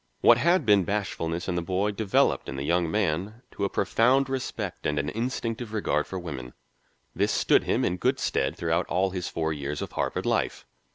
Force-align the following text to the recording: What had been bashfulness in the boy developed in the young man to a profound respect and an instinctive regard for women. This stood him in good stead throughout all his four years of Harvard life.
What 0.21 0.39
had 0.39 0.65
been 0.65 0.83
bashfulness 0.83 1.47
in 1.47 1.53
the 1.53 1.61
boy 1.61 1.91
developed 1.91 2.49
in 2.49 2.55
the 2.55 2.63
young 2.65 2.89
man 2.89 3.43
to 3.51 3.65
a 3.65 3.69
profound 3.69 4.29
respect 4.29 4.87
and 4.87 4.97
an 4.97 5.09
instinctive 5.09 5.73
regard 5.73 6.07
for 6.07 6.17
women. 6.17 6.55
This 7.15 7.31
stood 7.31 7.65
him 7.65 7.85
in 7.85 7.97
good 7.97 8.17
stead 8.17 8.55
throughout 8.57 8.87
all 8.87 9.11
his 9.11 9.27
four 9.29 9.53
years 9.53 9.79
of 9.79 9.91
Harvard 9.91 10.25
life. 10.25 10.65